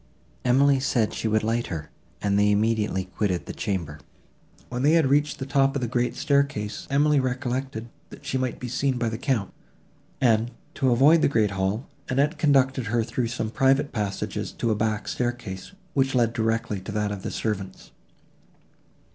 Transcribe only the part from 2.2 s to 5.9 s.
and they immediately quitted the chamber. When they had reached the top of the